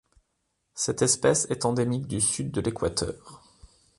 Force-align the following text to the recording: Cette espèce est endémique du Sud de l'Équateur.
Cette 0.73 1.03
espèce 1.03 1.45
est 1.51 1.63
endémique 1.63 2.07
du 2.07 2.21
Sud 2.21 2.49
de 2.49 2.59
l'Équateur. 2.59 3.43